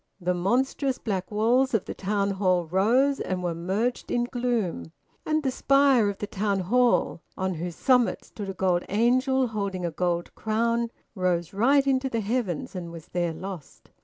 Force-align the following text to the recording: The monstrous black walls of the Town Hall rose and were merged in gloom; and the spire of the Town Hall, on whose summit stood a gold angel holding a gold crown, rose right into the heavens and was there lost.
The 0.19 0.33
monstrous 0.33 0.97
black 0.97 1.29
walls 1.29 1.75
of 1.75 1.85
the 1.85 1.93
Town 1.93 2.31
Hall 2.31 2.65
rose 2.65 3.19
and 3.19 3.43
were 3.43 3.53
merged 3.53 4.09
in 4.09 4.23
gloom; 4.23 4.93
and 5.27 5.43
the 5.43 5.51
spire 5.51 6.09
of 6.09 6.17
the 6.17 6.25
Town 6.25 6.61
Hall, 6.61 7.21
on 7.37 7.53
whose 7.53 7.75
summit 7.75 8.25
stood 8.25 8.49
a 8.49 8.55
gold 8.55 8.83
angel 8.89 9.49
holding 9.49 9.85
a 9.85 9.91
gold 9.91 10.33
crown, 10.33 10.89
rose 11.13 11.53
right 11.53 11.85
into 11.85 12.09
the 12.09 12.21
heavens 12.21 12.75
and 12.75 12.91
was 12.91 13.09
there 13.09 13.31
lost. 13.31 13.91